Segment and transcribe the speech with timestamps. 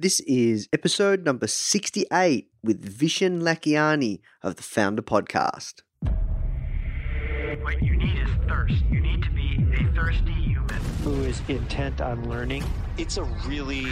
[0.00, 5.82] This is episode number 68 with Vishen Lakhiani of the Foundr Podcast.
[7.62, 8.82] What you need is thirst.
[8.90, 10.74] You need to be a thirsty human.
[11.04, 12.64] who is intent on learning.
[12.96, 13.84] It's a really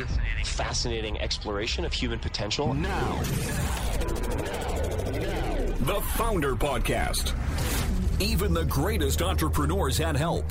[0.45, 2.73] fascinating exploration of human potential.
[2.73, 3.21] Now.
[5.81, 7.35] The Foundr Podcast.
[8.19, 10.51] Even the greatest entrepreneurs had help.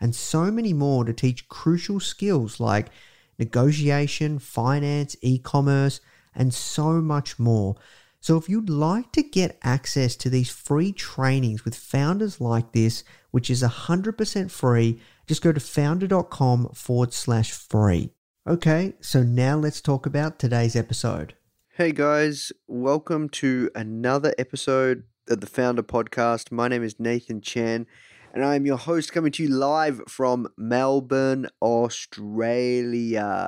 [0.00, 2.88] and so many more to teach crucial skills like
[3.38, 6.00] negotiation, finance, e commerce,
[6.34, 7.76] and so much more.
[8.20, 13.04] So, if you'd like to get access to these free trainings with founders like this,
[13.30, 18.10] which is 100% free, just go to foundr.com forward slash free.
[18.48, 21.34] Okay, so now let's talk about today's episode.
[21.74, 26.50] Hey guys, welcome to another episode of the Foundr Podcast.
[26.50, 27.86] My name is Nathan Chan,
[28.36, 33.42] and I am your host coming to you live from Melbourne, Australia.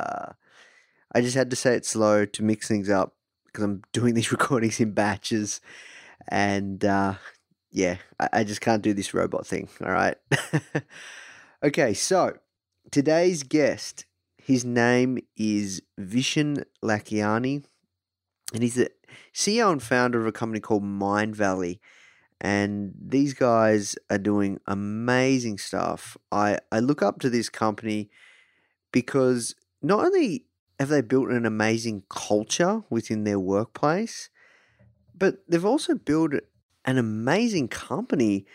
[1.12, 3.14] I just had to say it slow to mix things up
[3.45, 5.61] because I'm doing these recordings in batches,
[6.28, 7.17] and uh,
[7.70, 9.69] yeah, I, I just can't do this robot thing.
[9.84, 10.17] All right.
[11.62, 12.39] okay, so
[12.91, 14.07] today's guest
[14.39, 17.62] his name is Vishen Lakhiani,
[18.55, 18.91] and he's the
[19.35, 21.80] CEO and founder of a company called Mindvalley.
[22.40, 26.16] And these guys are doing amazing stuff.
[26.30, 28.10] I, I look up to this company
[28.92, 30.44] because not only
[30.78, 34.30] have they built an amazing culture within their workplace,
[35.16, 36.32] but they've also built
[36.84, 38.46] an amazing company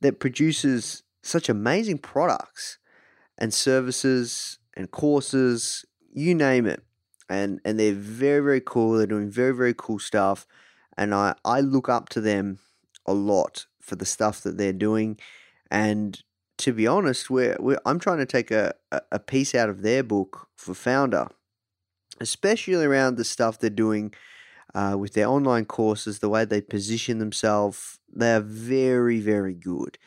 [0.00, 2.78] that produces such amazing products
[3.36, 6.82] and services and courses, you name it.
[7.28, 8.92] And and they're very, very cool.
[8.92, 10.46] They're doing very, very cool stuff.
[10.96, 12.58] And I, I look up to them
[13.06, 15.18] a lot for the stuff that they're doing.
[15.70, 16.22] And
[16.58, 18.74] to be honest, we're, we're I'm trying to take a,
[19.12, 21.28] a piece out of their book for founder,
[22.20, 24.14] especially around the stuff they're doing
[24.74, 27.98] uh, with their online courses, the way they position themselves.
[28.12, 29.98] They're very, very good.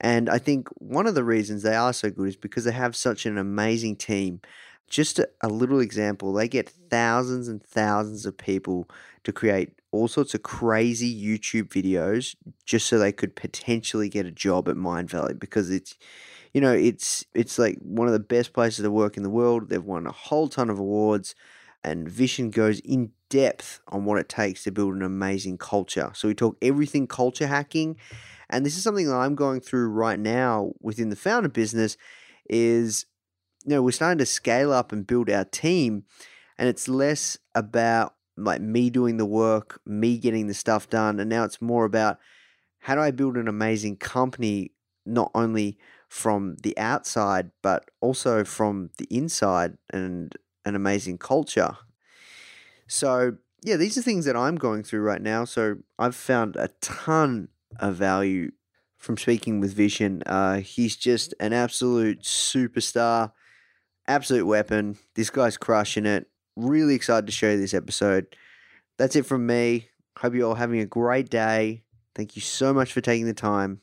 [0.00, 2.94] And I think one of the reasons they are so good is because they have
[2.94, 4.40] such an amazing team.
[4.88, 8.88] Just a, a, little example, they get thousands and thousands of people
[9.24, 14.30] to create all sorts of crazy YouTube videos just so they could potentially get a
[14.30, 15.96] job at Mindvalley because it's
[16.52, 19.68] you know, it's it's like one of the best places to work in the world.
[19.68, 21.34] They've won a whole ton of awards
[21.84, 26.10] and Vishen goes in depth on what it takes to build an amazing culture.
[26.14, 27.96] So we talk everything culture hacking
[28.48, 31.96] and this is something that I'm going through right now within the founder business
[32.48, 33.06] is
[33.66, 36.04] you know we're starting to scale up and build our team
[36.58, 41.28] and it's less about like me doing the work me getting the stuff done and
[41.28, 42.18] now it's more about
[42.80, 44.72] how do i build an amazing company
[45.04, 45.78] not only
[46.08, 51.76] from the outside but also from the inside and an amazing culture.
[52.86, 55.44] So yeah these are things that i'm going through right now.
[55.44, 58.52] So i've found a ton of value
[58.96, 60.22] from speaking with Vishen.
[60.26, 63.32] Uh, he's just an absolute superstar,
[64.08, 64.98] absolute weapon.
[65.14, 66.28] This guy's crushing it.
[66.56, 68.26] Really excited to show you this episode.
[68.98, 69.88] That's it from me.
[70.18, 71.82] Hope you're all having a great day.
[72.14, 73.80] Thank you so much for taking the time.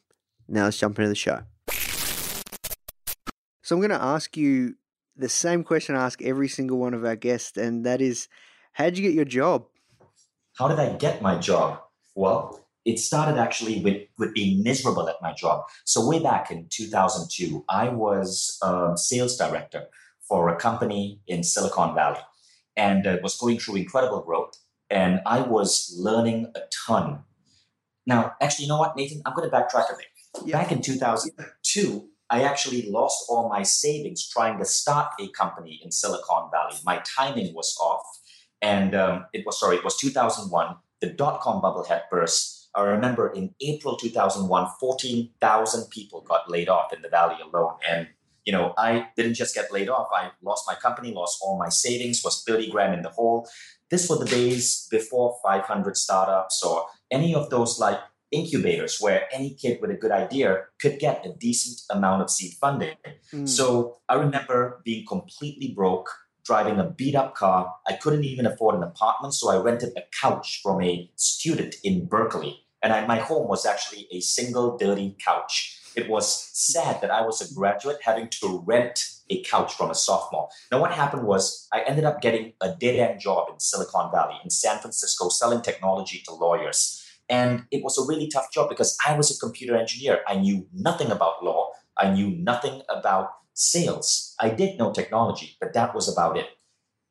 [0.48, 1.44] Now let's jump into the show.
[3.62, 4.76] So I'm going to ask you
[5.16, 8.28] the same question I ask every single one of our guests, and that is,
[8.74, 9.68] how did you get your job?
[10.58, 11.80] How did I get my job?
[12.16, 15.64] Well, it started actually with, with being miserable at my job.
[15.86, 19.86] So way back in 2002, I was a sales director
[20.28, 22.22] for a company in Silicon Valley
[22.76, 24.58] and uh, was going through incredible growth.
[24.90, 27.24] And I was learning a ton.
[28.06, 29.22] Now, actually, you know what, Nathan?
[29.26, 30.08] I'm going to backtrack a bit.
[30.46, 30.62] Yeah.
[30.62, 35.92] Back in 2002, I actually lost all my savings trying to start a company in
[35.92, 36.76] Silicon Valley.
[36.84, 38.04] My timing was off
[38.62, 40.76] And um, it was, sorry, it was 2001.
[41.02, 42.70] The dot com bubble had burst.
[42.74, 47.76] I remember in April 2001, 14,000 people got laid off in the Valley alone.
[47.88, 48.08] And,
[48.46, 50.10] you know, I didn't just get laid off.
[50.14, 53.48] I lost my company, lost all my savings, was 30 grand in the hole.
[53.90, 58.00] This were the days before 500 startups or any of those like
[58.32, 62.54] incubators where any kid with a good idea could get a decent amount of seed
[62.60, 62.96] funding.
[63.32, 63.48] Mm.
[63.48, 66.10] So I remember being completely broke,
[66.44, 67.74] driving a beat up car.
[67.88, 72.08] I couldn't even afford an apartment, so I rented a couch from a student in
[72.08, 72.66] Berkeley.
[72.82, 75.80] And I, my home was actually a single dirty couch.
[75.96, 79.96] It was sad that I was a graduate having to rent a couch from a
[79.96, 80.50] sophomore.
[80.72, 84.36] Now, what happened was I ended up getting a dead end job in Silicon Valley,
[84.44, 87.00] in San Francisco, selling technology to lawyers.
[87.30, 90.22] And it was a really tough job because I was a computer engineer.
[90.28, 94.36] I knew nothing about law, I knew nothing about sales.
[94.40, 96.48] I did know technology, but that was about it.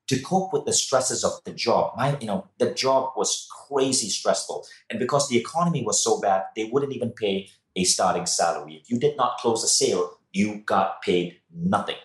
[0.09, 4.09] To cope with the stresses of the job, my you know, the job was crazy
[4.09, 4.67] stressful.
[4.91, 8.81] And because the economy was so bad, they wouldn't even pay a starting salary.
[8.83, 11.97] If you did not close a sale, you got paid nothing.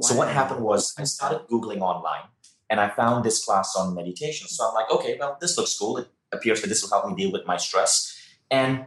[0.00, 2.24] So what happened was I started Googling online
[2.68, 4.46] and I found this class on meditation.
[4.48, 5.96] So I'm like, okay, well, this looks cool.
[5.98, 8.14] It appears that this will help me deal with my stress.
[8.50, 8.86] And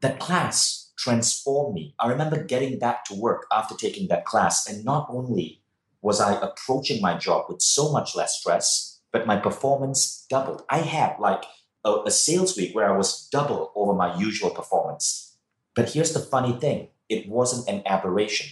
[0.00, 1.94] that class transformed me.
[1.98, 4.68] I remember getting back to work after taking that class.
[4.68, 5.62] And not only
[6.00, 10.62] was I approaching my job with so much less stress, but my performance doubled.
[10.68, 11.44] I had like
[11.84, 15.33] a, a sales week where I was double over my usual performance.
[15.74, 18.50] But here's the funny thing it wasn't an aberration.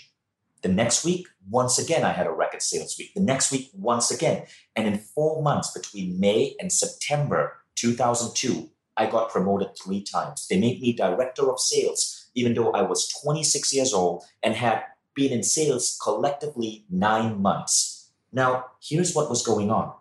[0.62, 3.14] The next week, once again, I had a record sales week.
[3.14, 4.46] The next week, once again.
[4.76, 10.46] And in four months between May and September 2002, I got promoted three times.
[10.48, 14.84] They made me director of sales, even though I was 26 years old and had
[15.14, 18.10] been in sales collectively nine months.
[18.32, 19.92] Now, here's what was going on.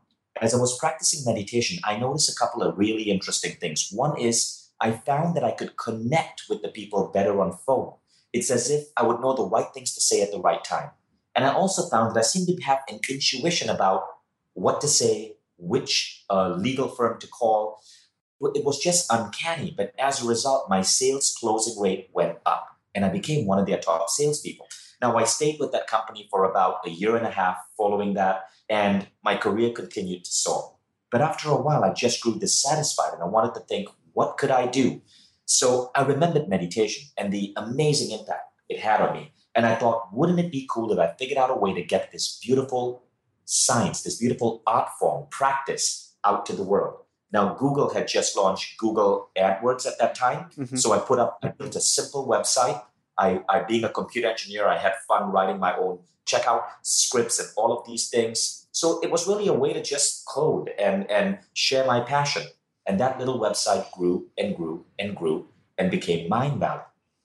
[0.41, 3.89] As I was practicing meditation, I noticed a couple of really interesting things.
[3.91, 7.93] One is I found that I could connect with the people better on phone.
[8.33, 10.89] It's as if I would know the right things to say at the right time.
[11.35, 14.03] And I also found that I seemed to have an intuition about
[14.53, 17.79] what to say, which uh, legal firm to call.
[18.55, 19.73] It was just uncanny.
[19.77, 23.67] But as a result, my sales closing rate went up and I became one of
[23.67, 24.67] their top salespeople.
[25.01, 28.45] Now, I stayed with that company for about a year and a half following that,
[28.69, 30.75] and my career continued to soar.
[31.11, 34.51] But after a while, I just grew dissatisfied and I wanted to think, what could
[34.51, 35.01] I do?
[35.45, 39.33] So I remembered meditation and the amazing impact it had on me.
[39.53, 42.11] And I thought, wouldn't it be cool if I figured out a way to get
[42.11, 43.03] this beautiful
[43.45, 46.99] science, this beautiful art form, practice out to the world?
[47.33, 50.49] Now, Google had just launched Google AdWords at that time.
[50.57, 50.77] Mhm.
[50.77, 52.81] So I put up, I built a simple website.
[53.17, 57.49] I, I, being a computer engineer, I had fun writing my own checkout scripts and
[57.57, 58.67] all of these things.
[58.71, 62.43] So it was really a way to just code and, and share my passion.
[62.87, 65.47] And that little website grew and grew and grew
[65.77, 66.83] and became Mindvalley.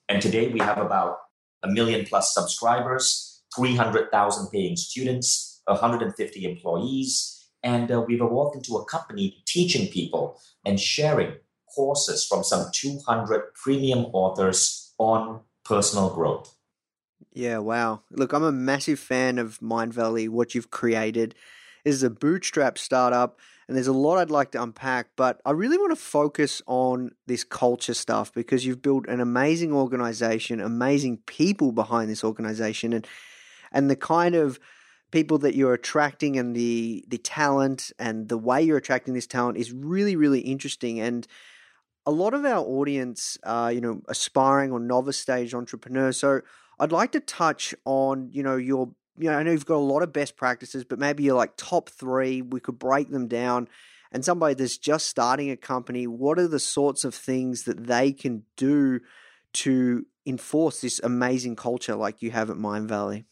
[0.08, 1.18] And today we have about
[1.62, 8.84] a million plus subscribers, 300,000 paying students, 150 employees, and uh, we've evolved into a
[8.84, 11.34] company teaching people and sharing
[11.74, 16.54] courses from some 200 premium authors on personal growth.
[17.32, 18.02] Yeah, wow.
[18.10, 21.34] Look, I'm a massive fan of Mindvalley, what you've created.
[21.84, 25.50] This is a bootstrap startup, and there's a lot I'd like to unpack, but I
[25.50, 31.18] really want to focus on this culture stuff because you've built an amazing organization, amazing
[31.26, 33.06] people behind this organization, and
[33.72, 34.60] and the kind of
[35.10, 39.58] people that you're attracting and the the talent and the way you're attracting this talent
[39.58, 41.00] is really, really interesting.
[41.00, 41.26] And
[42.06, 46.16] a lot of our audience are, you know, aspiring or novice stage entrepreneurs.
[46.16, 46.40] So
[46.78, 49.78] I'd like to touch on, you know, your, you know, I know you've got a
[49.78, 52.42] lot of best practices, but maybe you're like top three.
[52.42, 53.68] We could break them down.
[54.12, 58.12] And somebody that's just starting a company, what are the sorts of things that they
[58.12, 59.00] can do
[59.54, 63.24] to enforce this amazing culture like you have at Mindvalley?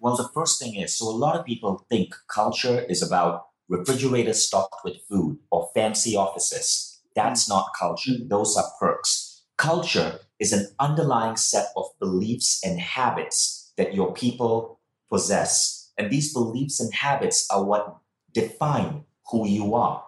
[0.00, 4.44] Well, the first thing is so a lot of people think culture is about refrigerators
[4.46, 7.00] stocked with food or fancy offices.
[7.14, 7.50] That's mm.
[7.50, 8.28] not culture, mm.
[8.28, 9.42] those are perks.
[9.56, 14.73] Culture is an underlying set of beliefs and habits that your people
[15.14, 15.92] possess.
[15.96, 17.98] And these beliefs and habits are what
[18.32, 20.02] define who you are.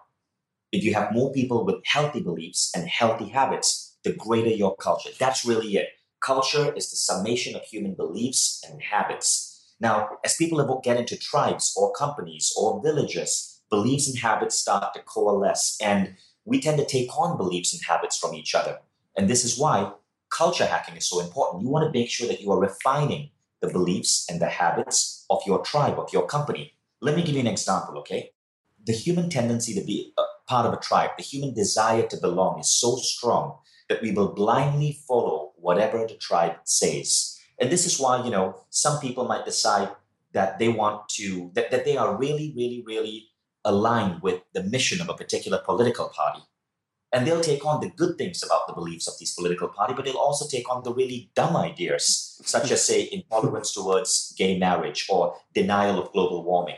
[0.72, 5.10] If you have more people with healthy beliefs and healthy habits, the greater your culture.
[5.16, 5.90] That's really it.
[6.20, 9.74] Culture is the summation of human beliefs and habits.
[9.78, 15.02] Now, as people get into tribes or companies or villages, beliefs and habits start to
[15.02, 18.80] coalesce, and we tend to take on beliefs and habits from each other.
[19.16, 19.92] And this is why
[20.36, 21.62] culture hacking is so important.
[21.62, 25.40] You want to make sure that you are refining the beliefs and the habits of
[25.46, 26.74] your tribe, of your company.
[27.00, 28.32] Let me give you an example, okay?
[28.86, 30.14] the human tendency to be
[30.48, 33.58] part of a tribe, the human desire to belong is so strong
[33.88, 37.38] that we will blindly follow whatever the tribe says.
[37.58, 39.90] And this is why, you know, some people might decide
[40.32, 43.28] that they want to, that, that they are really, really, really
[43.64, 46.40] aligned with the mission of a particular political party.
[47.16, 50.04] And they'll take on the good things about the beliefs of these political party, but
[50.04, 55.06] they'll also take on the really dumb ideas, such as, say, intolerance towards gay marriage
[55.08, 56.76] or denial of global warming.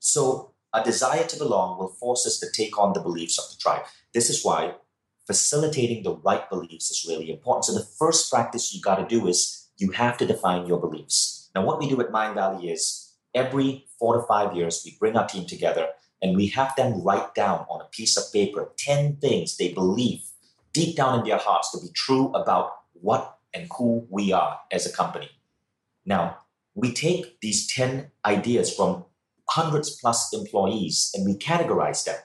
[0.00, 3.56] So a desire to belong will force us to take on the beliefs of the
[3.58, 3.86] tribe.
[4.12, 4.74] This is why
[5.26, 7.64] facilitating the right beliefs is really important.
[7.64, 11.48] So the first practice you got to do is you have to define your beliefs.
[11.54, 15.26] Now, what we do at Mindvalley is every four to five years, we bring our
[15.26, 15.88] team together
[16.22, 20.22] and we have them write down on a piece of paper 10 things they believe
[20.72, 24.86] deep down in their hearts to be true about what and who we are as
[24.86, 25.30] a company.
[26.04, 26.38] Now,
[26.74, 29.04] we take these 10 ideas from
[29.48, 32.16] hundreds plus employees and we categorize them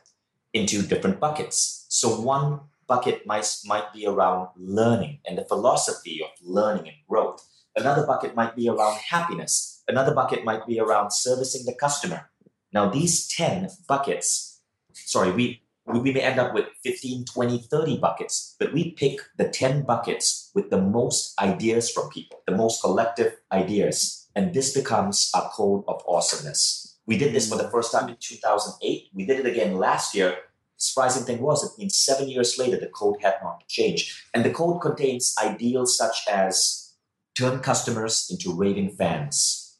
[0.53, 1.85] into different buckets.
[1.89, 7.47] So, one bucket might, might be around learning and the philosophy of learning and growth.
[7.75, 9.83] Another bucket might be around happiness.
[9.87, 12.29] Another bucket might be around servicing the customer.
[12.73, 14.61] Now, these 10 buckets,
[14.93, 19.49] sorry, we, we may end up with 15, 20, 30 buckets, but we pick the
[19.49, 24.27] 10 buckets with the most ideas from people, the most collective ideas.
[24.35, 26.97] And this becomes our code of awesomeness.
[27.05, 29.09] We did this for the first time in 2008.
[29.13, 30.37] We did it again last year
[30.83, 34.13] surprising thing was, it means seven years later, the code had not changed.
[34.33, 36.93] And the code contains ideals such as
[37.35, 39.77] turn customers into raving fans.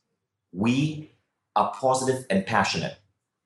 [0.51, 1.12] We
[1.55, 2.97] are positive and passionate.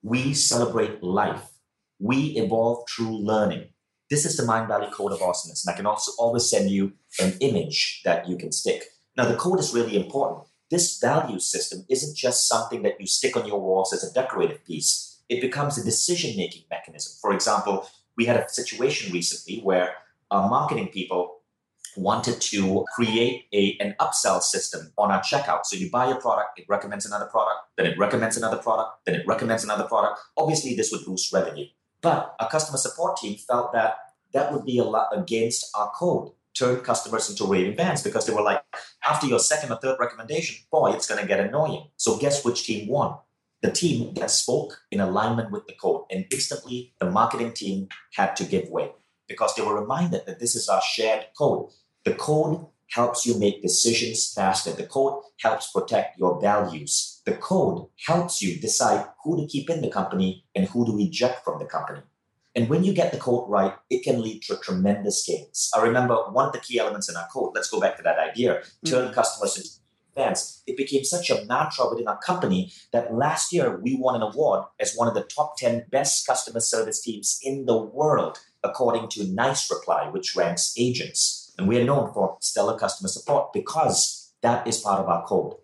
[0.03, 1.51] We celebrate life.
[1.99, 3.69] We evolve through learning.
[4.09, 5.65] This is the Mindvalley Code of Awesomeness.
[5.65, 8.85] And I can also always send you an image that you can stick.
[9.17, 10.47] Now, the code is really important.
[10.69, 14.63] This value system isn't just something that you stick on your walls as a decorative
[14.65, 17.13] piece it becomes a decision making mechanism.
[17.21, 19.95] For example, we had a situation recently where
[20.31, 21.37] our marketing people
[21.98, 25.66] wanted to create a, an upsell system on our checkout.
[25.66, 29.16] So you buy a product, it recommends another product, then it recommends another product, then
[29.16, 30.20] it recommends another product.
[30.38, 31.66] Obviously, this would boost revenue.
[32.01, 33.98] But our customer support team felt that
[34.34, 38.34] that would be a lot against our code, turn customers into raving fans because they
[38.34, 38.62] were like,
[39.08, 41.88] after your second or third recommendation, boy, it's going to get annoying.
[41.98, 43.18] So guess which team won?
[43.62, 46.04] the team that spoke in alignment with the code.
[46.12, 48.92] And instantly, the marketing team had to give way
[49.27, 51.72] because they were reminded that this is our shared code.
[52.07, 54.71] The code helps you make decisions faster.
[54.71, 57.21] The code helps protect your values.
[57.25, 61.43] The code helps you decide who to keep in the company and who to eject
[61.43, 61.99] from the company.
[62.55, 65.69] And when you get the code right, it can lead to tremendous gains.
[65.75, 68.19] I remember one of the key elements in our code, let's go back to that
[68.19, 69.13] idea, turn mm-hmm.
[69.13, 69.69] customers into
[70.15, 70.63] fans.
[70.65, 74.63] it became such a mantra within our company that last year we won an award
[74.79, 79.25] as one of the top 10 best customer service teams in the world, according to
[79.25, 81.47] Nicereply, which ranks agents.
[81.57, 85.55] And we are known for stellar customer support because that is part of our code.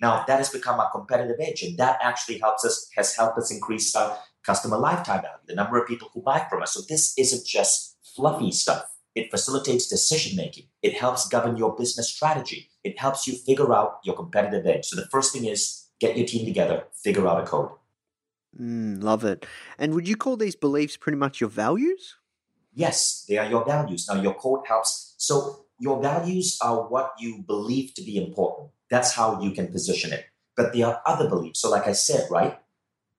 [0.00, 3.50] Now that has become our competitive edge, and that actually helps us has helped us
[3.50, 6.74] increase our customer lifetime value, the number of people who buy from us.
[6.74, 8.84] So this isn't just fluffy stuff.
[9.14, 10.66] It facilitates decision making.
[10.82, 12.70] It helps govern your business strategy.
[12.84, 14.86] It helps you figure out your competitive edge.
[14.86, 17.70] So the first thing is get your team together, figure out a code.
[18.58, 19.46] Mm, love it.
[19.78, 22.16] And would you call these beliefs pretty much your values?
[22.74, 24.06] Yes, they are your values.
[24.08, 25.07] Now, your code helps.
[25.18, 28.70] So, your values are what you believe to be important.
[28.90, 30.24] That's how you can position it.
[30.56, 31.60] But there are other beliefs.
[31.60, 32.58] So, like I said, right?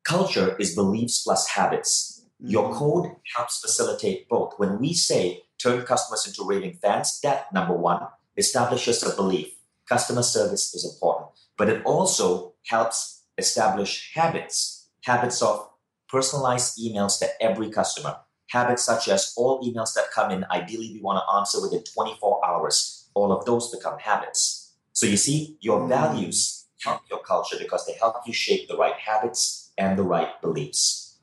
[0.03, 2.25] Culture is beliefs plus habits.
[2.43, 2.51] Mm.
[2.51, 4.53] Your code helps facilitate both.
[4.57, 9.53] When we say turn customers into raving fans, that number one establishes a belief.
[9.87, 15.69] Customer service is important, but it also helps establish habits, habits of
[16.07, 18.17] personalized emails to every customer,
[18.49, 22.45] habits such as all emails that come in, ideally we want to answer within 24
[22.45, 23.09] hours.
[23.13, 24.73] All of those become habits.
[24.93, 25.89] So you see, your mm.
[25.89, 30.41] values help your culture because they help you shape the right habits and the right
[30.41, 31.17] beliefs.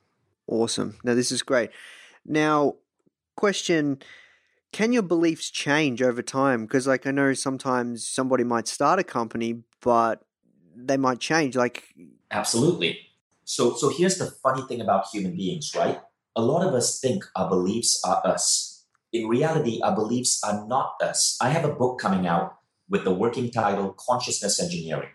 [0.47, 0.97] Awesome.
[1.03, 1.71] Now, this is great.
[2.25, 2.77] Now,
[3.37, 3.99] question
[4.73, 6.67] can your beliefs change over time?
[6.67, 10.23] Because, like, I know sometimes somebody might start a company, but
[10.75, 11.57] they might change.
[11.57, 11.85] Like,
[12.31, 12.99] absolutely.
[13.45, 15.99] So, so here's the funny thing about human beings, right?
[16.39, 18.85] A lot of us think our beliefs are us.
[19.11, 21.39] In reality, our beliefs are not us.
[21.41, 22.59] I have a book coming out
[22.91, 25.09] with the working title Consciousness Engineering.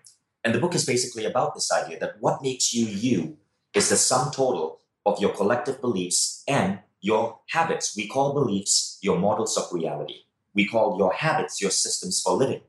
[0.43, 3.37] And the book is basically about this idea that what makes you you
[3.75, 7.95] is the sum total of your collective beliefs and your habits.
[7.95, 10.21] We call beliefs your models of reality.
[10.55, 12.61] We call your habits your systems for living.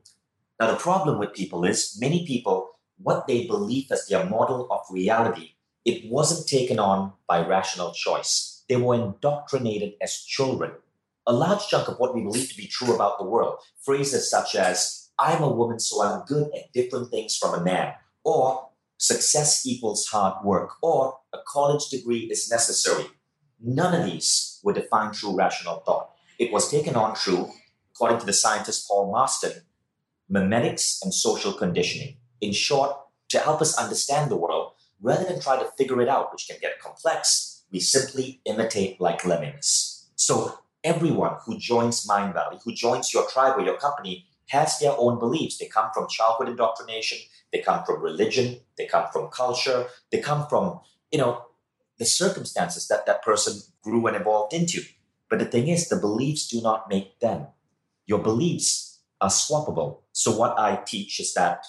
[0.59, 4.81] Now, the problem with people is many people, what they believe as their model of
[4.91, 5.52] reality
[5.85, 8.63] it wasn't taken on by rational choice.
[8.69, 10.71] They were indoctrinated as children.
[11.27, 14.55] A large chunk of what we believe to be true about the world, phrases such
[14.55, 19.65] as, I'm a woman, so I'm good at different things from a man, or success
[19.65, 23.05] equals hard work, or a college degree is necessary.
[23.61, 26.11] None of these were defined through rational thought.
[26.39, 27.49] It was taken on through,
[27.93, 29.61] according to the scientist Paul Marston,
[30.31, 32.17] memetics and social conditioning.
[32.41, 32.97] In short,
[33.29, 34.62] to help us understand the world,
[35.03, 39.25] rather than try to figure it out, which can get complex, we simply imitate like
[39.25, 40.09] lemmings.
[40.15, 45.19] So everyone who joins Mindvalley, who joins your tribe or your company, has their own
[45.19, 45.57] beliefs.
[45.57, 47.19] They come from childhood indoctrination,
[47.51, 50.79] they come from religion, they come from culture, they come from,
[51.11, 51.45] you know,
[51.99, 54.81] the circumstances that that person grew and evolved into.
[55.29, 57.47] But the thing is, the beliefs do not make them.
[58.05, 59.99] Your beliefs are swappable.
[60.11, 61.65] So what I teach is that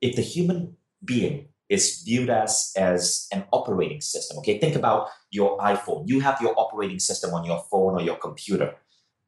[0.00, 5.58] if the human being is viewed as as an operating system, okay, think about your
[5.58, 6.04] iPhone.
[6.06, 8.76] You have your operating system on your phone or your computer.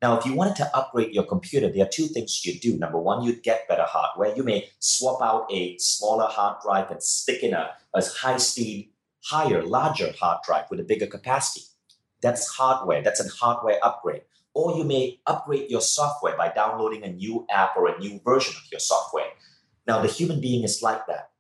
[0.03, 2.77] Now, if you wanted to upgrade your computer, there are two things you do.
[2.77, 4.37] Number one, you'd get better hardware.
[4.37, 8.93] You may swap out a smaller hard drive and stick in a, a high speed,
[9.25, 11.65] higher, larger hard drive with a bigger capacity.
[12.21, 13.03] That's hardware.
[13.03, 14.23] That's a hardware upgrade.
[14.53, 18.55] Or you may upgrade your software by downloading a new app or a new version
[18.57, 19.31] of your software.
[19.87, 21.31] Now, the human being is like that.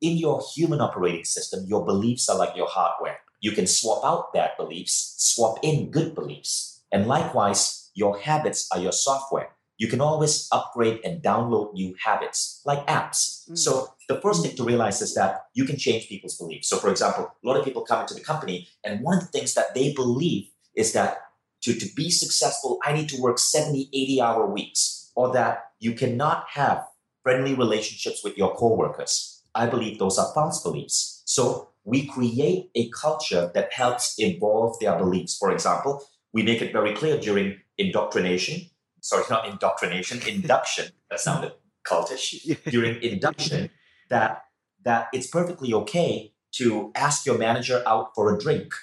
[0.00, 3.20] In your human operating system, your beliefs are like your hardware.
[3.40, 6.82] You can swap out bad beliefs, swap in good beliefs.
[6.92, 9.50] And likewise, your habits are your software.
[9.78, 13.48] You can always upgrade and download new habits like apps.
[13.50, 13.56] Mm.
[13.56, 16.68] So the first thing to realize is that you can change people's beliefs.
[16.68, 19.28] So, for example, a lot of people come into the company, and one of the
[19.28, 21.18] things that they believe is that
[21.62, 25.92] to, to be successful, I need to work 70, 80 hour weeks, or that you
[25.92, 26.84] cannot have
[27.22, 29.29] friendly relationships with your coworkers.
[29.54, 31.22] I believe those are false beliefs.
[31.26, 35.36] So we create a culture that helps evolve their beliefs.
[35.36, 36.02] For example,
[36.32, 41.52] we make it very clear during indoctrination, sorry, not indoctrination, induction, that sounded
[41.86, 42.34] cultish,
[42.70, 43.70] during induction,
[44.08, 44.44] that
[44.84, 48.74] that it's perfectly okay to ask your manager out for a drink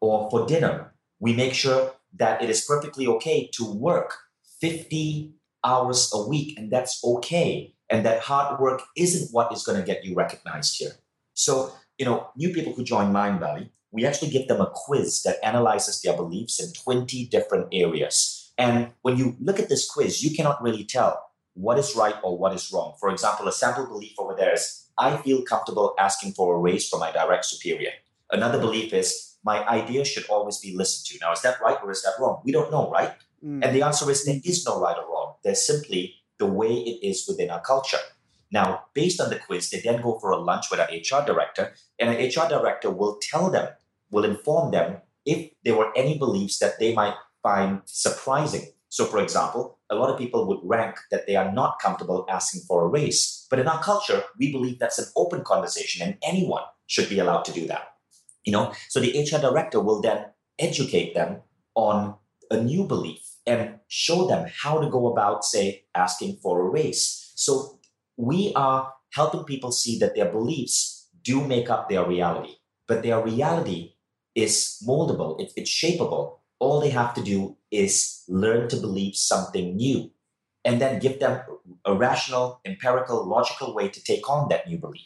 [0.00, 0.94] or for dinner.
[1.20, 4.16] We make sure that it is perfectly okay to work
[4.60, 7.74] 50 hours a week, and that's okay.
[7.92, 10.92] And that hard work isn't what is going to get you recognized here.
[11.34, 15.36] So, you know, new people who join Mindvalley, we actually give them a quiz that
[15.44, 18.50] analyzes their beliefs in 20 different areas.
[18.56, 22.38] And when you look at this quiz, you cannot really tell what is right or
[22.38, 22.94] what is wrong.
[22.98, 26.88] For example, a sample belief over there is I feel comfortable asking for a raise
[26.88, 27.90] from my direct superior.
[28.30, 31.24] Another belief is my idea should always be listened to.
[31.24, 32.40] Now, is that right or is that wrong?
[32.42, 33.12] We don't know, right?
[33.44, 33.62] Mm.
[33.62, 35.34] And the answer is there is no right or wrong.
[35.44, 38.04] There's simply the way it is within our culture.
[38.50, 41.72] Now, based on the quiz, they then go for a lunch with our HR director,
[42.00, 43.68] and an HR director will tell them,
[44.10, 48.66] will inform them if there were any beliefs that they might find surprising.
[48.88, 52.62] So, for example, a lot of people would rank that they are not comfortable asking
[52.66, 53.46] for a raise.
[53.48, 57.44] But in our culture, we believe that's an open conversation and anyone should be allowed
[57.44, 57.84] to do that.
[58.44, 60.26] You know, so the HR director will then
[60.58, 61.42] educate them
[61.74, 62.16] on
[62.50, 67.32] a new belief and show them how to go about, say, asking for a raise.
[67.34, 67.78] So
[68.16, 73.22] we are helping people see that their beliefs do make up their reality, but their
[73.22, 73.94] reality
[74.34, 76.38] is moldable, it, it's shapeable.
[76.58, 80.10] All they have to do is learn to believe something new
[80.64, 81.42] and then give them
[81.84, 85.02] a rational, empirical, logical way to take on that new belief.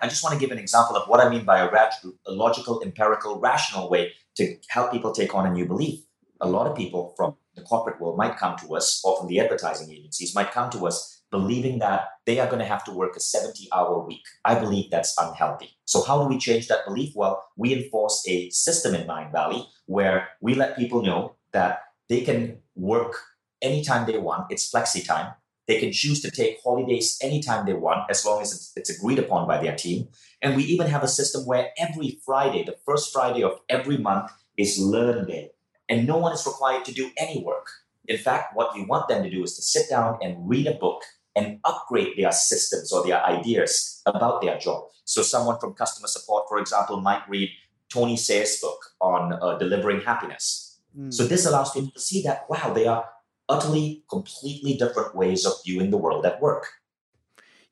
[0.00, 2.32] I just want to give an example of what I mean by a, rat- a
[2.32, 6.00] logical, empirical, rational way to help people take on a new belief.
[6.40, 9.40] A lot of people from the corporate world might come to us, or from the
[9.40, 13.16] advertising agencies might come to us believing that they are going to have to work
[13.16, 14.22] a 70 hour week.
[14.44, 15.70] I believe that's unhealthy.
[15.84, 17.12] So, how do we change that belief?
[17.14, 22.58] Well, we enforce a system in Mindvalley where we let people know that they can
[22.74, 23.16] work
[23.62, 25.32] anytime they want, it's flexi time.
[25.66, 29.18] They can choose to take holidays anytime they want, as long as it's, it's agreed
[29.18, 30.08] upon by their team.
[30.40, 34.30] And we even have a system where every Friday, the first Friday of every month,
[34.56, 35.50] is Learn Day.
[35.88, 37.68] And no one is required to do any work.
[38.08, 40.74] In fact, what we want them to do is to sit down and read a
[40.74, 41.02] book
[41.34, 44.84] and upgrade their systems or their ideas about their job.
[45.04, 47.50] So, someone from customer support, for example, might read
[47.92, 50.80] Tony Hsieh's book on uh, delivering happiness.
[50.98, 51.12] Mm.
[51.12, 53.08] So, this allows people to see that, wow, they are
[53.48, 56.66] utterly, completely different ways of viewing the world at work.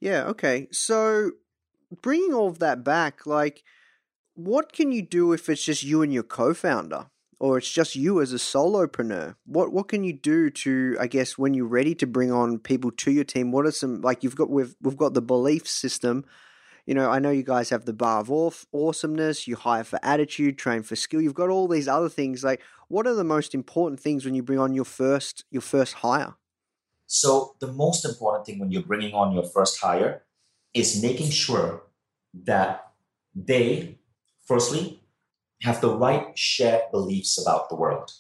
[0.00, 0.68] Yeah, okay.
[0.70, 1.33] So
[2.03, 3.62] bringing all of that back, like,
[4.35, 7.07] what can you do if it's just you and your co-founder,
[7.44, 9.35] or it's just you as a solopreneur?
[9.44, 12.90] What what can you do to, I guess, when you're ready to bring on people
[12.92, 13.52] to your team?
[13.52, 16.24] What are some like you've got we've we've got the belief system.
[16.87, 19.98] you know, I know you guys have the bar of aw- awesomeness, you hire for
[20.02, 21.20] attitude, train for skill.
[21.20, 22.42] You've got all these other things.
[22.42, 25.94] Like, what are the most important things when you bring on your first your first
[25.96, 26.35] hire?
[27.07, 30.22] So the most important thing when you're bringing on your first hire
[30.72, 31.83] is making sure
[32.44, 32.90] that
[33.35, 33.98] they,
[34.46, 35.04] firstly,
[35.64, 38.12] have the right shared beliefs about the world.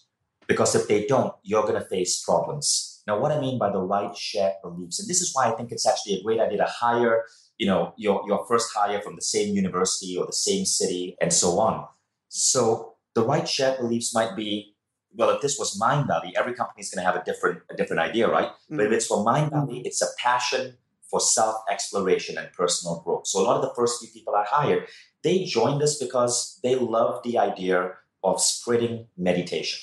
[0.46, 3.02] Because if they don't, you're going to face problems.
[3.06, 5.70] Now, what I mean by the right shared beliefs, and this is why I think
[5.70, 7.24] it's actually a great idea to hire,
[7.58, 11.32] you know, your, your first hire from the same university or the same city and
[11.32, 11.86] so on.
[12.28, 14.74] So the right shared beliefs might be,
[15.14, 18.00] well, if this was Mindvalley, every company is going to have a different a different
[18.00, 18.48] idea, right?
[18.70, 18.78] Mm.
[18.78, 20.76] But if it's for Mindvalley, it's a passion
[21.08, 23.26] for self exploration and personal growth.
[23.28, 24.88] So a lot of the first few people I hired,
[25.24, 29.80] they joined us because they loved the idea of spreading meditation.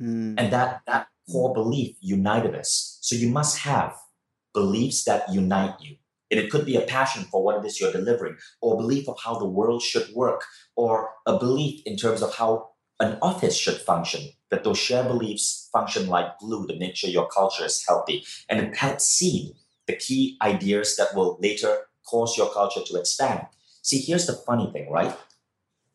[0.00, 0.34] Mm.
[0.38, 2.98] And that, that core belief united us.
[3.00, 3.96] So you must have
[4.54, 5.96] beliefs that unite you.
[6.30, 9.08] And it could be a passion for what it is you're delivering, or a belief
[9.08, 10.42] of how the world should work,
[10.74, 14.30] or a belief in terms of how an office should function.
[14.50, 18.24] That those shared beliefs function like glue to make sure your culture is healthy.
[18.48, 19.52] And it helps seed
[19.86, 23.46] the key ideas that will later cause your culture to expand.
[23.86, 25.16] See, here's the funny thing, right?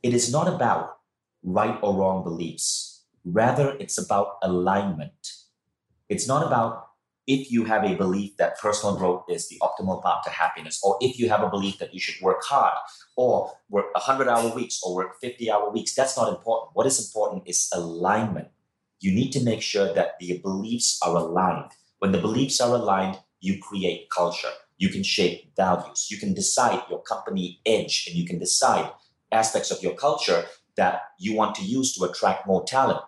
[0.01, 0.99] It is not about
[1.43, 3.03] right or wrong beliefs.
[3.25, 5.33] Rather, it's about alignment.
[6.07, 6.87] It's not about
[7.27, 10.95] if you have a belief that personal growth is the optimal path to happiness, or
[11.01, 12.77] if you have a belief that you should work hard,
[13.17, 15.93] or work 100 hour weeks, or work 50 hour weeks.
[15.93, 16.71] That's not important.
[16.73, 18.47] What is important is alignment.
[19.01, 21.71] You need to make sure that the beliefs are aligned.
[21.99, 24.55] When the beliefs are aligned, you create culture.
[24.81, 26.07] You can shape values.
[26.09, 28.89] You can decide your company edge, and you can decide
[29.31, 33.01] aspects of your culture that you want to use to attract more talent.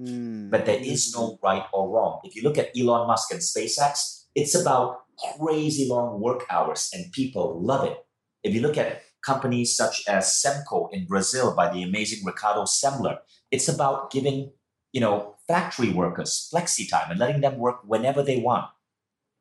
[0.00, 0.50] Mm.
[0.50, 2.20] But there is no right or wrong.
[2.24, 5.02] If you look at Elon Musk and SpaceX, it's about
[5.38, 7.98] crazy long work hours, and people love it.
[8.42, 13.18] If you look at companies such as Semco in Brazil by the amazing Ricardo Semler,
[13.50, 14.52] it's about giving
[14.92, 18.64] you know factory workers flexi time and letting them work whenever they want,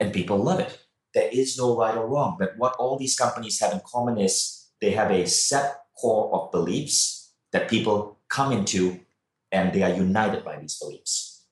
[0.02, 0.85] and people love it.
[1.16, 4.68] There is no right or wrong, but what all these companies have in common is
[4.82, 9.00] they have a set core of beliefs that people come into
[9.52, 11.46] and they are united by these beliefs.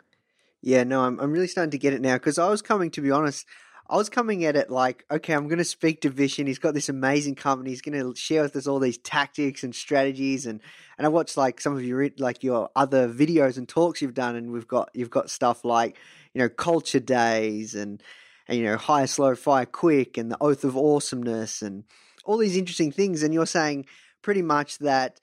[0.61, 3.01] Yeah, no, I'm I'm really starting to get it now because I was coming to
[3.01, 3.45] be honest,
[3.89, 6.47] I was coming at it like, okay, I'm going to speak to Vishen.
[6.47, 7.69] He's got this amazing company.
[7.71, 10.61] He's going to share with us all these tactics and strategies, and
[10.97, 14.35] and I watched like some of your like your other videos and talks you've done,
[14.35, 15.97] and we've got you've got stuff like
[16.33, 18.01] you know culture days and
[18.47, 21.83] and you know high, slow fire quick and the oath of awesomeness and
[22.25, 23.85] all these interesting things, and you're saying
[24.21, 25.19] pretty much that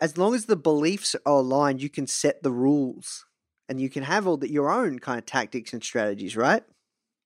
[0.00, 3.26] as long as the beliefs are aligned, you can set the rules
[3.68, 6.62] and you can have all that your own kind of tactics and strategies, right?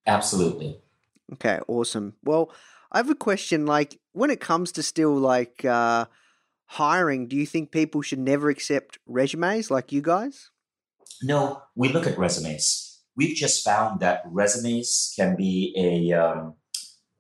[0.07, 0.81] Absolutely.
[1.35, 2.15] Okay, awesome.
[2.25, 2.53] Well,
[2.91, 3.67] I have a question.
[3.67, 6.07] Like, when it comes to still like uh,
[6.67, 10.51] hiring, do you think people should never accept resumes like you guys?
[11.23, 12.92] No, we look at resumes.
[13.17, 16.55] We've just found that resumes can be a um,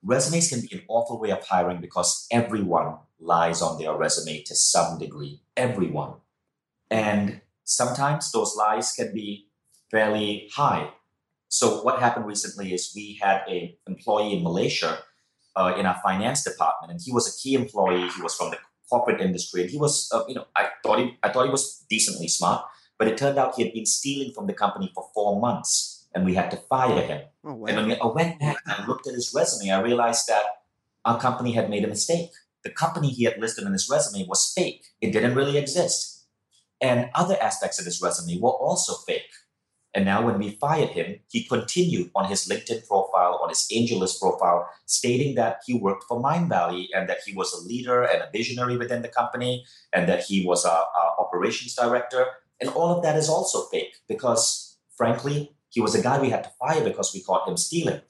[0.03, 4.55] resumes can be an awful way of hiring because everyone lies on their resume to
[4.55, 5.43] some degree.
[5.57, 6.15] Everyone,
[6.91, 9.49] and sometimes those lies can be
[9.91, 10.91] fairly high.
[11.49, 14.99] So what happened recently is we had an employee in Malaysia
[15.55, 18.09] uh, in our finance department, and he was a key employee.
[18.09, 21.19] He was from the corporate industry, and he was, uh, you know, I thought he,
[21.23, 22.65] I thought he was decently smart,
[23.03, 26.25] but it turned out he had been stealing from the company for four months, and
[26.25, 27.23] we had to fire him.
[27.45, 28.01] Oh And when!
[28.01, 30.45] I went back and I looked at his resume, I realized that
[31.05, 32.31] our company had made a mistake.
[32.63, 34.85] The company he had listed in his resume was fake.
[35.01, 36.27] It didn't really exist.
[36.81, 39.33] And other aspects of his resume were also fake.
[39.95, 44.21] And now, when we fired him, he continued on his LinkedIn profile, on his AngelList
[44.21, 48.31] profile, stating that he worked for Mindvalley and that he was a leader and a
[48.33, 52.27] visionary within the company and that he was a, a operations director.
[52.63, 56.45] And all of that is also fake because, frankly, he was a guy we had
[56.45, 58.03] to fire because we caught him stealing.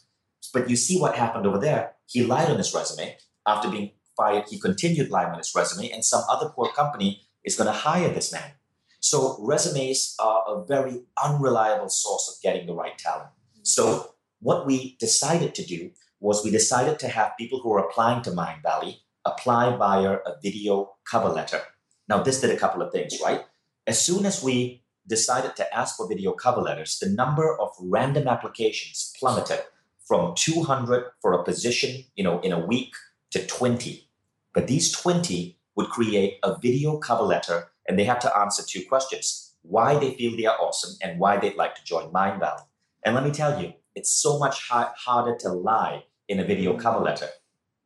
[0.52, 1.94] But you see what happened over there.
[2.06, 3.16] He lied on his resume.
[3.46, 7.56] After being fired, he continued lying on his resume, and some other poor company is
[7.56, 8.52] going to hire this man.
[9.00, 13.30] So resumes are a very unreliable source of getting the right talent.
[13.62, 18.22] So what we decided to do was we decided to have people who are applying
[18.24, 21.62] to Mindvalley apply via a video cover letter.
[22.06, 23.44] Now this did a couple of things, right?
[23.87, 28.29] As soon as we decided to ask for video cover letters, the number of random
[28.29, 29.61] applications plummeted
[30.07, 32.95] from 200 for a position, you know, in a week
[33.33, 34.09] to 20.
[34.55, 38.85] But these 20 would create a video cover letter and they have to answer two
[38.88, 42.64] questions why they feel they are awesome and why they'd like to join Mindvalley.
[43.05, 46.77] And let me tell you, it's so much ha- harder to lie in a video
[46.77, 47.29] cover letter.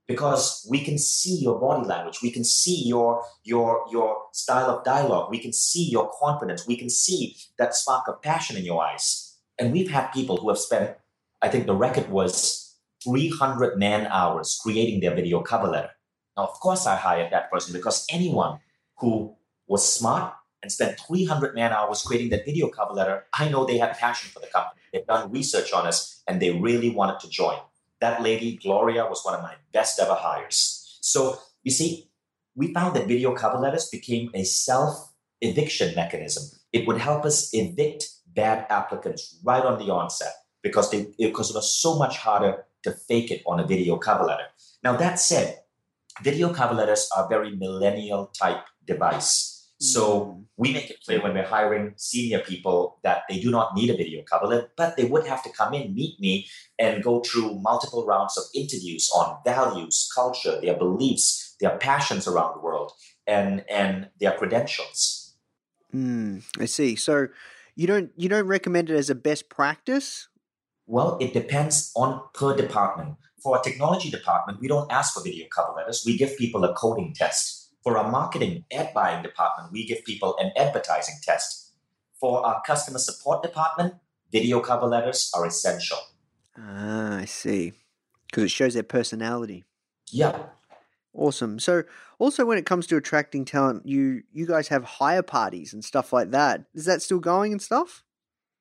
[0.07, 2.23] Because we can see your body language.
[2.23, 5.31] We can see your your your style of dialogue.
[5.31, 6.67] We can see your confidence.
[6.67, 9.37] We can see that spark of passion in your eyes.
[9.59, 10.97] And we've had people who have spent
[11.43, 15.91] i think the record was 300 man hours creating their video cover letter.
[16.37, 18.61] Now of course i hired that person because anyone
[18.99, 19.35] who
[19.67, 23.79] was smart and spent 300 man hours creating that video cover letter i know they
[23.79, 24.81] had passion for the company.
[24.93, 27.59] They've done research on us and they really wanted to join
[28.07, 30.99] that lady, Gloria, was one of my best ever hires.
[31.01, 32.09] So you see,
[32.55, 36.45] we found that video cover letters became a self eviction mechanism.
[36.73, 41.57] It would help us evict bad applicants right on the onset because they because it
[41.57, 44.49] was so much harder to fake it on a video cover letter.
[44.85, 45.61] Now that said,
[46.23, 49.56] video cover letters are very millennial type device.
[49.79, 50.45] So Mm.
[50.57, 53.97] we make it clear when we're hiring senior people that they do not need a
[53.97, 56.47] video cover letter, but they would have to come in, meet me,
[56.79, 62.55] and go through multiple rounds of interviews on values, culture, their beliefs, their passions around
[62.55, 62.93] the world,
[63.27, 65.35] and and their credentials.
[65.95, 66.97] Mm, I see.
[66.97, 67.29] So
[67.75, 70.29] you don't you don't recommend it as a best practice?
[70.87, 73.17] Well, it depends on per department.
[73.43, 76.03] For a technology department, we don't ask for video cover letters.
[76.07, 77.66] We give people a coding test.
[77.87, 81.71] For our marketing ad buying department, we give people an advertising test.
[82.19, 83.95] For our customer support department,
[84.33, 85.99] video cover letters are essential.
[86.59, 87.75] Ah, I see.
[88.27, 89.67] Because it shows their personality.
[90.11, 90.37] Yeah,
[91.15, 91.61] Awesome.
[91.61, 91.85] So
[92.19, 96.13] also when it comes to attracting talent, you you guys have hire parties and stuff
[96.13, 96.65] like that.
[96.75, 98.03] Is that still going and stuff?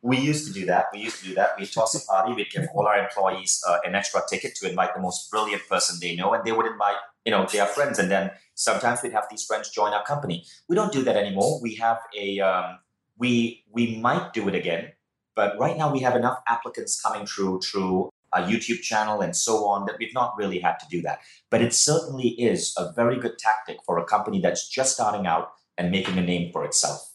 [0.05, 0.85] We used to do that.
[0.93, 1.57] We used to do that.
[1.57, 2.31] We'd toss a party.
[2.33, 5.97] We'd give all our employees uh, an extra ticket to invite the most brilliant person
[5.99, 7.97] they know, and they would invite, you know, their friends.
[7.97, 10.45] And then sometimes we'd have these friends join our company.
[10.69, 11.59] We don't do that anymore.
[11.59, 12.77] We have a, um,
[13.17, 14.91] we we might do it again,
[15.35, 19.65] but right now we have enough applicants coming through through our YouTube channel and so
[19.65, 21.19] on that we've not really had to do that.
[21.49, 25.53] But it certainly is a very good tactic for a company that's just starting out
[25.79, 27.14] and making a name for itself.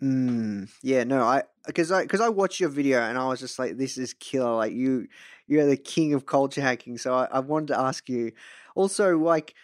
[0.00, 3.58] Mm, yeah, no, I because I because I watched your video and I was just
[3.58, 4.54] like, this is killer.
[4.54, 5.06] Like you,
[5.46, 6.98] you're the king of culture hacking.
[6.98, 8.32] So I, I wanted to ask you,
[8.74, 9.54] also, like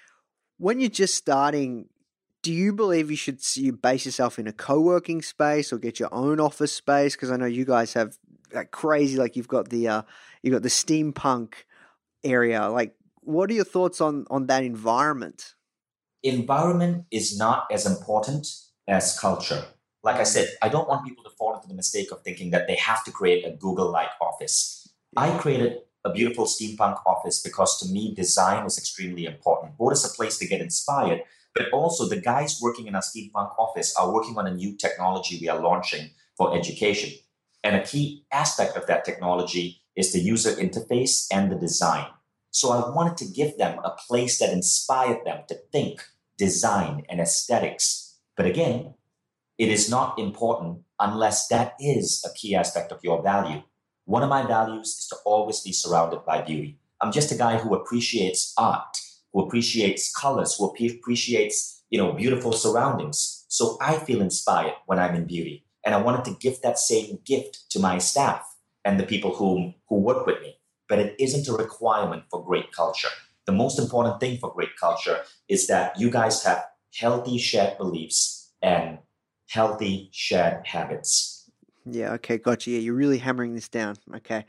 [0.58, 1.88] when you're just starting,
[2.42, 6.12] do you believe you should you base yourself in a co-working space or get your
[6.12, 7.16] own office space?
[7.16, 8.16] Because I know you guys have
[8.52, 10.02] like crazy, like you've got the uh,
[10.42, 11.54] you got the steampunk
[12.22, 12.68] area.
[12.68, 15.54] Like, what are your thoughts on on that environment?
[16.22, 18.46] environment is not as important
[18.86, 19.64] as culture.
[20.02, 22.66] Like I said, I don't want people to fall into the mistake of thinking that
[22.66, 24.88] they have to create a Google like office.
[25.16, 29.72] I created a beautiful steampunk office because to me, design is extremely important.
[29.76, 31.22] What is a place to get inspired,
[31.54, 35.38] but also the guys working in our steampunk office are working on a new technology
[35.40, 37.18] we are launching for education.
[37.64, 42.06] And a key aspect of that technology is the user interface and the design.
[42.50, 46.02] So I wanted to give them a place that inspired them to think,
[46.38, 48.16] design, and aesthetics.
[48.36, 48.94] But again,
[49.58, 53.60] it is not important unless that is a key aspect of your value.
[54.04, 56.78] One of my values is to always be surrounded by beauty.
[57.00, 58.96] I'm just a guy who appreciates art,
[59.32, 63.44] who appreciates colors, who appreciates, you know, beautiful surroundings.
[63.48, 65.64] So I feel inspired when I'm in beauty.
[65.84, 68.44] And I wanted to give that same gift to my staff
[68.84, 70.58] and the people who, who work with me.
[70.88, 73.08] But it isn't a requirement for great culture.
[73.46, 78.52] The most important thing for great culture is that you guys have healthy shared beliefs
[78.62, 78.98] and
[79.48, 81.50] healthy shared habits.
[81.84, 82.70] Yeah, okay, gotcha.
[82.70, 83.96] Yeah, you're really hammering this down.
[84.14, 84.44] Okay.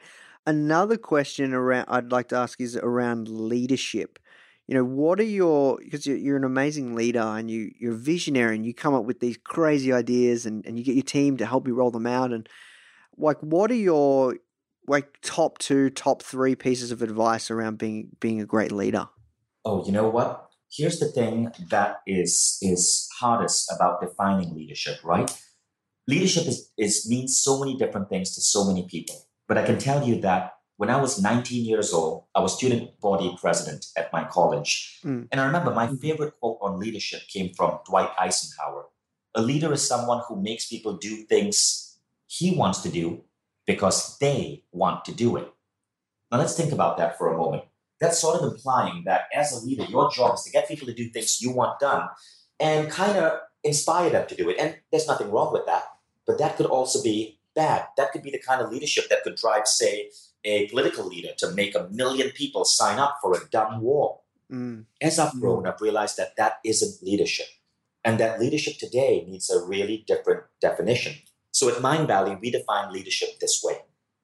[0.45, 4.19] Another question around I'd like to ask is around leadership.
[4.67, 7.97] You know, what are your because you're, you're an amazing leader and you you're a
[7.97, 11.37] visionary and you come up with these crazy ideas and, and you get your team
[11.37, 12.47] to help you roll them out and
[13.17, 14.37] like what are your
[14.87, 19.07] like top two, top three pieces of advice around being being a great leader?
[19.65, 20.48] Oh, you know what?
[20.71, 25.29] Here's the thing that is is hardest about defining leadership, right?
[26.07, 29.15] Leadership is, is means so many different things to so many people.
[29.47, 32.99] But I can tell you that when I was 19 years old, I was student
[33.01, 35.01] body president at my college.
[35.03, 35.27] Mm.
[35.31, 38.85] And I remember my favorite quote on leadership came from Dwight Eisenhower.
[39.35, 43.23] A leader is someone who makes people do things he wants to do
[43.67, 45.51] because they want to do it.
[46.31, 47.63] Now let's think about that for a moment.
[47.99, 50.93] That's sort of implying that as a leader, your job is to get people to
[50.93, 52.07] do things you want done
[52.59, 54.57] and kind of inspire them to do it.
[54.59, 55.83] And there's nothing wrong with that.
[56.25, 57.87] But that could also be bad.
[57.97, 60.11] That could be the kind of leadership that could drive, say,
[60.45, 64.19] a political leader to make a million people sign up for a dumb war.
[64.51, 64.85] Mm.
[65.01, 67.47] As I've grown, I've realized that that isn't leadership.
[68.05, 71.15] And that leadership today needs a really different definition.
[71.51, 73.79] So at Mindvalley, we define leadership this way.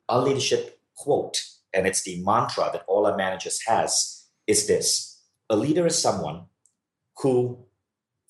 [0.08, 1.44] Our leadership quote,
[1.76, 6.46] and it's the mantra that all our managers has, is this a leader is someone
[7.22, 7.60] who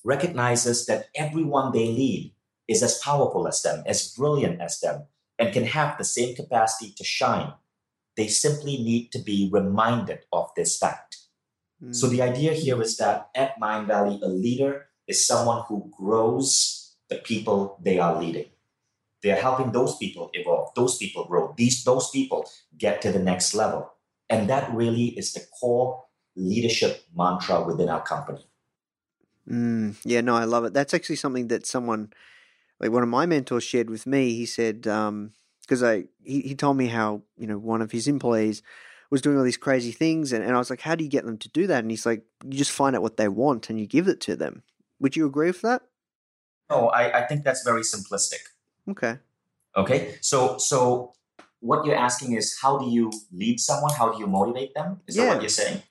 [0.04, 2.34] recognizes that everyone they lead
[2.68, 5.04] is as powerful as them, as brilliant as them,
[5.40, 7.54] and can have the same capacity to shine.
[8.18, 11.18] They simply need to be reminded of this fact.
[11.80, 11.94] Hmm.
[11.94, 17.18] So the idea here is that at Mindvalley, a leader is someone who grows the
[17.18, 18.50] people they are leading.
[19.24, 22.48] They are helping those people evolve, those people grow, these those people
[22.78, 23.92] get to the next level.
[24.30, 26.04] And that really is the core
[26.36, 28.46] leadership mantra within our company.
[29.50, 30.74] Mm, yeah, no, I love it.
[30.74, 32.12] That's actually something that someone,
[32.80, 34.34] like one of my mentors, shared with me.
[34.34, 38.62] He said, because I he, he told me how you know one of his employees
[39.12, 41.26] was doing all these crazy things, and, and I was like, how do you get
[41.26, 41.80] them to do that?
[41.80, 44.36] And he's like, you just find out what they want and you give it to
[44.36, 44.64] them.
[45.00, 45.84] Would you agree with that?
[46.70, 48.40] No, I, I think that's very simplistic.
[48.88, 49.18] Okay.
[49.76, 50.16] Okay.
[50.22, 51.14] So so
[51.60, 53.94] what you're asking is how do you lead someone?
[53.94, 55.02] How do you motivate them?
[55.08, 55.82] Is that what you're saying?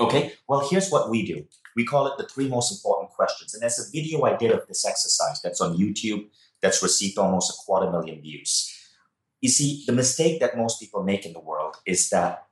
[0.00, 0.32] Okay.
[0.48, 1.44] Well, here's what we do.
[1.76, 3.54] We call it the three most important questions.
[3.54, 6.28] And there's a video I did of this exercise that's on YouTube
[6.62, 8.72] that's received almost a quarter million views.
[9.40, 12.46] You see, the mistake that most people make in the world is that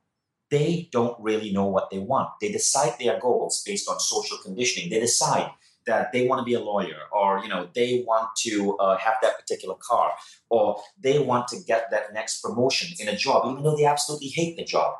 [0.51, 2.29] they don't really know what they want.
[2.39, 4.89] They decide their goals based on social conditioning.
[4.89, 5.49] They decide
[5.85, 9.15] that they want to be a lawyer or you know they want to uh, have
[9.21, 10.11] that particular car
[10.49, 14.27] or they want to get that next promotion in a job even though they absolutely
[14.27, 14.95] hate the job.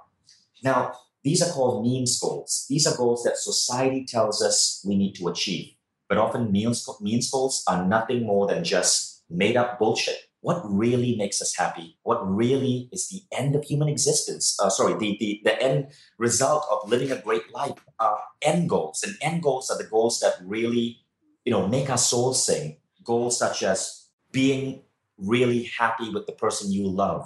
[0.63, 0.93] Now
[1.23, 2.65] these are called means goals.
[2.69, 5.73] These are goals that society tells us we need to achieve.
[6.09, 11.15] But often means, means goals are nothing more than just made up bullshit what really
[11.15, 11.97] makes us happy?
[12.03, 14.57] What really is the end of human existence?
[14.61, 19.03] Uh, sorry the, the, the end result of living a great life are end goals.
[19.03, 20.99] And end goals are the goals that really
[21.45, 22.75] you know make our soul sing.
[23.05, 24.81] Goals such as being
[25.17, 27.25] really happy with the person you love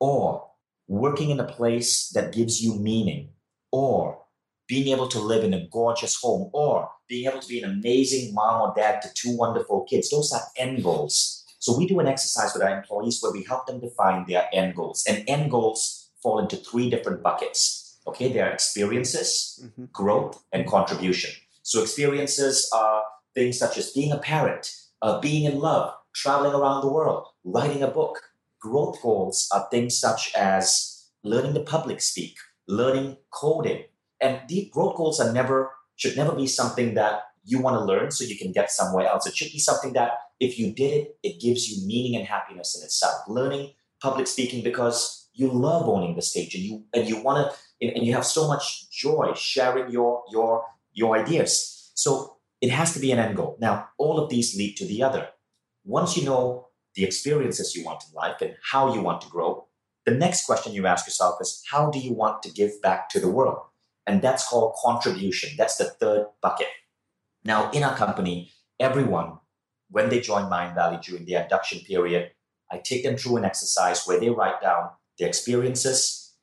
[0.00, 0.48] or
[0.88, 3.28] working in a place that gives you meaning
[3.70, 4.22] or
[4.66, 8.32] being able to live in a gorgeous home or being able to be an amazing
[8.32, 10.08] mom or dad to two wonderful kids.
[10.08, 13.66] Those are end goals so we do an exercise with our employees where we help
[13.66, 15.04] them define their end goals.
[15.08, 18.32] And end goals fall into three different buckets okay?
[18.32, 19.92] There are experiences Mhm.
[19.92, 21.30] growth and contribution.
[21.62, 23.02] So experiences are
[23.34, 24.70] things such as being a parent
[25.02, 28.22] uh, being in love traveling around the world writing a book.
[28.58, 32.36] Growth goals are things such as learning to public speak
[32.68, 33.84] learning coding.
[34.20, 38.10] And these growth goals are never should never be something that you want to learn
[38.10, 39.26] so you can get somewhere else.
[39.26, 42.76] It should be something that if you did it it gives you meaning and happiness
[42.76, 43.22] in itself.
[43.28, 47.86] Learning public speaking because you love owning the stage and you and you want to
[47.86, 51.92] and you have so much joy sharing your your your ideas.
[51.94, 53.56] So it has to be an end goal.
[53.60, 55.28] Now all of these lead to the other.
[55.84, 59.66] Once you know the experiences you want in life and how you want to grow
[60.06, 63.20] the next question you ask yourself is how do you want to give back to
[63.20, 63.58] the world?
[64.06, 65.50] And that's called contribution.
[65.58, 66.68] That's the third bucket
[67.46, 69.38] now in our company everyone
[69.90, 72.30] when they join Mindvalley during the induction period
[72.70, 76.34] i take them through an exercise where they write down their experiences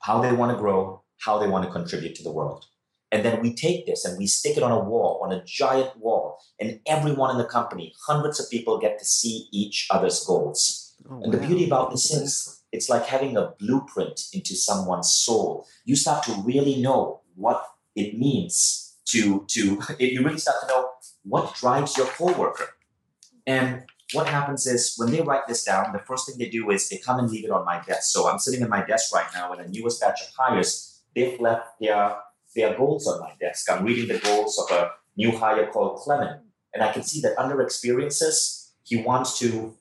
[0.00, 2.64] how they want to grow how they want to contribute to the world
[3.10, 5.96] and then we take this and we stick it on a wall on a giant
[5.98, 10.82] wall and everyone in the company hundreds of people get to see each other's goals
[11.10, 11.46] Oh, and the wow.
[11.46, 15.66] beauty about this is it's like having a blueprint into someone's soul.
[15.84, 17.64] You start to really know what
[17.96, 20.90] it means to to you really start to know
[21.24, 22.68] what drives your coworker.
[23.46, 26.88] And what happens is when they write this down, the first thing they do is
[26.88, 28.12] they come and leave it on my desk.
[28.12, 31.40] So I'm sitting at my desk right now, and a newest batch of hires, they've
[31.40, 32.16] left their
[32.54, 33.70] their goals on my desk.
[33.70, 36.42] I'm reading the goals of a new hire called Clement,
[36.74, 39.74] and I can see that under experiences, he wants to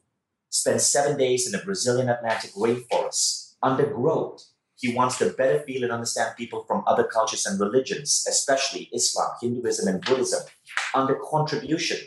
[0.49, 3.55] spend seven days in the Brazilian Atlantic rainforest.
[3.63, 4.43] Under growth,
[4.81, 9.29] he wants to better feel and understand people from other cultures and religions, especially Islam,
[9.39, 10.41] Hinduism, and Buddhism.
[10.95, 11.99] Under contribution,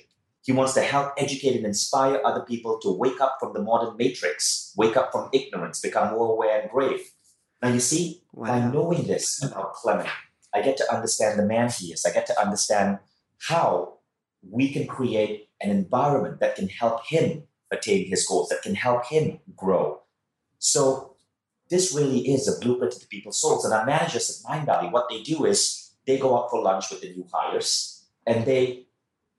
[0.43, 3.97] he wants to help educate and inspire other people to wake up from the modern
[3.97, 7.13] matrix, wake up from ignorance, become more aware and brave.
[7.63, 8.71] Now, you see, by Wow.
[8.73, 10.09] knowing this about Clement,
[10.53, 12.05] I get to understand the man he is.
[12.05, 12.99] I get to understand
[13.39, 13.99] how
[14.43, 19.07] we can create an environment that can help him attain his goals, that can help
[19.07, 20.03] him grow.
[20.59, 21.14] So
[21.75, 23.65] this really is a blueprint to the people's souls.
[23.65, 27.01] And our managers at Mindvalley, what they do is they go out for lunch with
[27.01, 28.87] the new hires and they,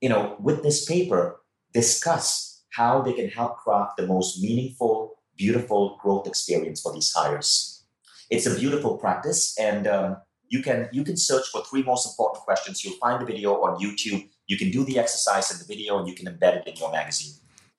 [0.01, 1.39] you know, with this paper,
[1.73, 7.85] discuss how they can help craft the most meaningful, beautiful growth experience for these hires.
[8.29, 10.17] It's a beautiful practice, and um,
[10.49, 12.83] you can you can search for three most important questions.
[12.83, 14.27] You'll find the video on YouTube.
[14.47, 16.91] You can do the exercise in the video, and you can embed it in your
[16.91, 17.35] magazine.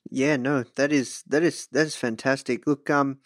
[0.09, 2.67] Yeah, no, that is that is that is fantastic.
[2.67, 3.19] Look, um,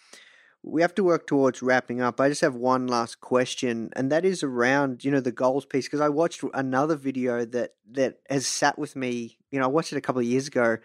[0.62, 2.20] we have to work towards wrapping up.
[2.20, 5.86] I just have one last question, and that is around you know the goals piece
[5.86, 9.38] because I watched another video that that has sat with me.
[9.50, 10.78] You know, I watched it a couple of years ago,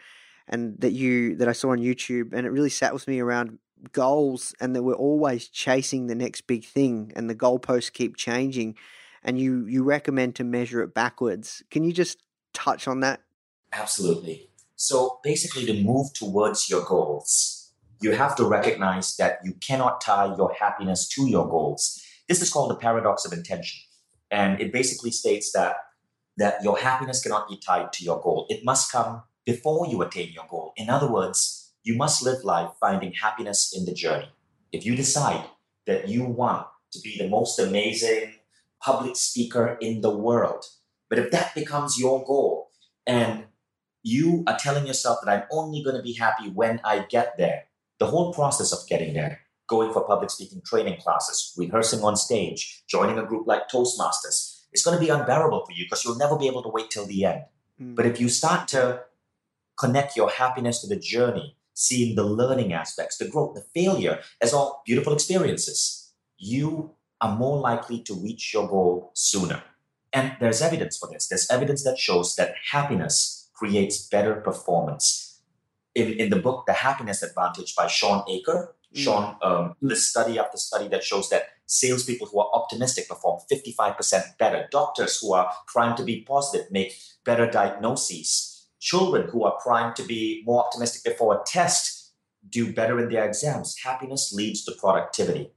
[0.47, 3.59] and that you that I saw on YouTube, and it really sat with me around
[3.91, 8.75] goals, and that we're always chasing the next big thing, and the goalposts keep changing,
[9.23, 11.63] and you you recommend to measure it backwards.
[11.69, 12.23] Can you just
[12.53, 13.21] touch on that?
[13.73, 14.49] Absolutely.
[14.77, 17.54] So basically, to move towards your goals,
[18.05, 21.99] you have to recognize that you cannot tie your happiness to your goals.
[22.29, 23.79] This is called the paradox of intention.
[24.29, 25.77] And it basically states that,
[26.37, 28.45] that your happiness cannot be tied to your goal.
[28.47, 30.73] It must come before you attain your goal.
[30.77, 34.29] In other words, you must live life finding happiness in the journey.
[34.71, 35.45] If you decide
[35.87, 38.35] that you want to be the most amazing
[38.79, 40.63] public speaker in the world,
[41.09, 42.69] but if that becomes your goal
[43.07, 43.45] and
[44.03, 47.65] you are telling yourself that I'm only going to be happy when I get there,
[47.99, 52.83] the whole process of getting there, going for public speaking training classes, rehearsing on stage,
[52.87, 56.37] joining a group like Toastmasters, it's going to be unbearable for you because you'll never
[56.37, 57.43] be able to wait till the end.
[57.81, 57.95] Mm.
[57.95, 59.03] But if you start to
[59.79, 64.53] connect your happiness to the journey, seeing the learning aspects, the growth, the failure as
[64.53, 66.91] all beautiful experiences, you
[67.21, 69.63] are more likely to reach your goal sooner.
[70.11, 71.27] And there's evidence for this.
[71.27, 75.34] There's evidence that shows that happiness creates better performance.
[75.95, 79.03] In, in the book, The Happiness Advantage by Shawn Achor, Mm.
[79.03, 84.37] Shawn um, lists study after study that shows that salespeople who are optimistic perform 55%
[84.37, 84.67] better.
[84.71, 88.67] Doctors who are primed to be positive make better diagnoses.
[88.79, 92.13] Children who are primed to be more optimistic before a test
[92.49, 93.75] do better in their exams.
[93.83, 95.51] Happiness leads to productivity.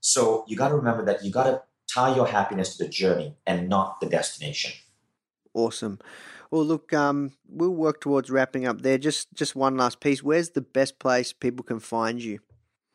[0.00, 1.62] So you got to remember that you got to
[1.92, 4.72] tie your happiness to the journey and not the destination.
[5.54, 6.00] Awesome.
[6.52, 8.98] Well, look, um, we'll work towards wrapping up there.
[8.98, 10.22] Just just one last piece.
[10.22, 12.40] Where's the best place people can find you?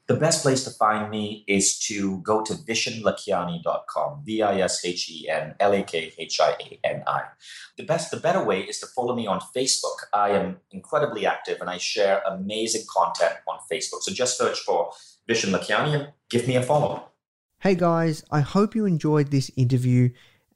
[0.08, 7.22] The best place to find me is to go to vishenlakhiani.com, V-I-S-H-E-N-L-A-K-H-I-A-N-I.
[7.78, 9.97] The best, the better way is to follow me on Facebook.
[10.14, 14.03] I am incredibly active and I share amazing content on Facebook.
[14.03, 14.93] So just search for
[15.28, 17.10] Vishen Lakhiani and give me a follow.
[17.60, 20.12] Hey guys, I hope you enjoyed this interview.